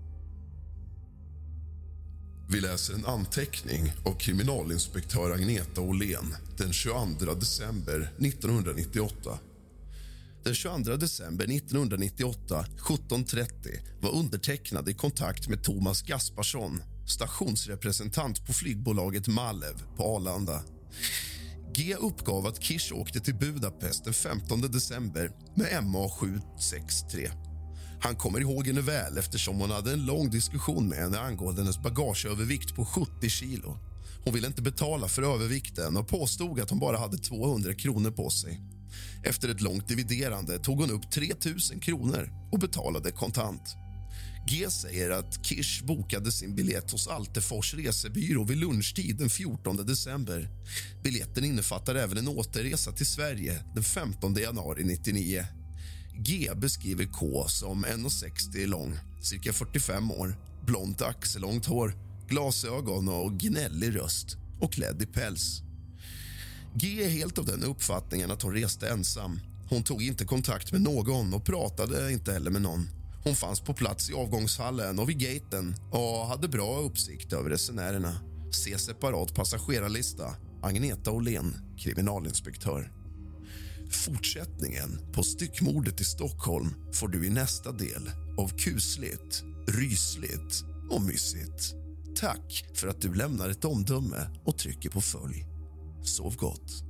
Vi 2.52 2.60
läser 2.60 2.94
en 2.94 3.06
anteckning 3.06 3.92
av 4.04 4.18
kriminalinspektör 4.18 5.30
Agneta 5.30 5.80
Åhlén 5.80 6.34
den 6.56 6.72
22 6.72 7.34
december 7.34 8.12
1998. 8.18 9.38
Den 10.44 10.54
22 10.54 10.96
december 10.96 11.44
1998 11.44 12.64
17.30 12.78 13.46
var 14.00 14.14
undertecknad 14.14 14.88
i 14.88 14.94
kontakt 14.94 15.48
med 15.48 15.62
Thomas 15.62 16.02
Gasparsson 16.02 16.82
stationsrepresentant 17.06 18.46
på 18.46 18.52
flygbolaget 18.52 19.28
Malev 19.28 19.82
på 19.96 20.16
Arlanda. 20.16 20.62
G 21.74 21.94
uppgav 21.94 22.46
att 22.46 22.62
Kish 22.62 22.92
åkte 22.92 23.20
till 23.20 23.34
Budapest 23.34 24.04
den 24.04 24.14
15 24.14 24.60
december 24.60 25.30
med 25.54 25.66
MA763. 25.66 27.49
Han 28.02 28.16
kommer 28.16 28.40
ihåg 28.40 28.66
henne 28.66 28.80
väl 28.80 29.18
eftersom 29.18 29.60
hon 29.60 29.70
hade 29.70 29.92
en 29.92 30.06
lång 30.06 30.30
diskussion 30.30 30.88
med 30.88 30.98
henne 30.98 31.18
angående 31.18 31.62
hennes 31.62 31.82
bagageövervikt 31.82 32.74
på 32.74 32.84
70 32.84 33.28
kilo. 33.28 33.78
Hon 34.24 34.34
ville 34.34 34.46
inte 34.46 34.62
betala 34.62 35.08
för 35.08 35.22
övervikten 35.34 35.96
och 35.96 36.08
påstod 36.08 36.60
att 36.60 36.70
hon 36.70 36.78
bara 36.78 36.98
hade 36.98 37.18
200 37.18 37.74
kronor 37.74 38.10
på 38.10 38.30
sig. 38.30 38.60
Efter 39.24 39.48
ett 39.48 39.60
långt 39.60 39.88
dividerande 39.88 40.58
tog 40.58 40.80
hon 40.80 40.90
upp 40.90 41.10
3 41.10 41.32
000 41.44 41.80
kronor 41.80 42.30
och 42.52 42.58
betalade 42.58 43.10
kontant. 43.10 43.76
G 44.48 44.70
säger 44.70 45.10
att 45.10 45.46
Kish 45.46 45.84
bokade 45.84 46.32
sin 46.32 46.54
biljett 46.54 46.90
hos 46.90 47.08
Altefors 47.08 47.74
resebyrå 47.74 48.44
vid 48.44 48.58
lunchtid 48.58 49.16
den 49.16 49.30
14 49.30 49.76
december. 49.76 50.48
Biljetten 51.02 51.44
innefattar 51.44 51.94
även 51.94 52.18
en 52.18 52.28
återresa 52.28 52.92
till 52.92 53.06
Sverige 53.06 53.64
den 53.74 53.84
15 53.84 54.34
januari 54.34 54.84
99. 54.84 55.44
G 56.22 56.50
beskriver 56.56 57.04
K 57.04 57.48
som 57.48 57.84
1,60 57.84 58.66
lång, 58.66 58.98
cirka 59.20 59.52
45 59.52 60.10
år, 60.10 60.36
blont 60.66 61.02
axellångt 61.02 61.66
hår, 61.66 61.94
glasögon 62.28 63.08
och 63.08 63.32
gnällig 63.32 63.96
röst 63.96 64.36
och 64.60 64.72
klädd 64.72 65.02
i 65.02 65.06
päls. 65.06 65.62
G 66.74 67.04
är 67.04 67.08
helt 67.08 67.38
av 67.38 67.44
den 67.44 67.64
uppfattningen 67.64 68.30
att 68.30 68.42
hon 68.42 68.52
reste 68.52 68.88
ensam. 68.88 69.40
Hon 69.68 69.82
tog 69.82 70.02
inte 70.02 70.24
kontakt 70.24 70.72
med 70.72 70.80
någon 70.80 71.34
och 71.34 71.44
pratade 71.44 72.12
inte 72.12 72.32
heller 72.32 72.50
med 72.50 72.62
någon. 72.62 72.88
Hon 73.24 73.36
fanns 73.36 73.60
på 73.60 73.74
plats 73.74 74.10
i 74.10 74.14
avgångshallen 74.14 74.98
och 74.98 75.08
vid 75.08 75.18
gaten 75.18 75.74
och 75.90 76.26
hade 76.26 76.48
bra 76.48 76.78
uppsikt 76.78 77.32
över 77.32 77.50
resenärerna. 77.50 78.14
Se 78.52 78.78
separat 78.78 79.34
passagerarlista. 79.34 80.34
Agneta 80.62 81.10
Åhlén, 81.10 81.54
kriminalinspektör. 81.78 82.99
Fortsättningen 83.90 85.12
på 85.12 85.22
styckmordet 85.22 86.00
i 86.00 86.04
Stockholm 86.04 86.68
får 86.94 87.08
du 87.08 87.26
i 87.26 87.30
nästa 87.30 87.72
del 87.72 88.10
av 88.38 88.48
kusligt, 88.48 89.44
rysligt 89.68 90.64
och 90.90 91.02
mysigt. 91.02 91.74
Tack 92.16 92.64
för 92.74 92.88
att 92.88 93.00
du 93.00 93.14
lämnar 93.14 93.48
ett 93.48 93.64
omdöme 93.64 94.30
och 94.44 94.58
trycker 94.58 94.90
på 94.90 95.00
följ. 95.00 95.46
Sov 96.04 96.36
gott. 96.36 96.89